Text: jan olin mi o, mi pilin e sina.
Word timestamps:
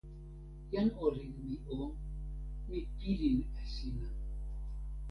jan 0.71 0.89
olin 1.05 1.33
mi 1.45 1.55
o, 1.79 1.79
mi 2.69 2.79
pilin 2.97 3.39
e 3.59 3.61
sina. 3.73 4.07